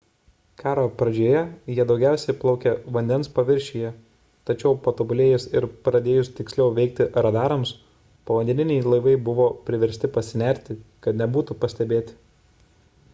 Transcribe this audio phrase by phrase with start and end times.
[0.59, 1.41] karo pradžioje
[1.73, 3.91] jie daugiausia plaukė vandens paviršiuje
[4.51, 7.75] tačiau patobulėjus ir pradėjus tiksliau veikti radarams
[8.33, 12.19] povandeniniai laivai buvo priversti pasinerti kad nebūtų pastebėti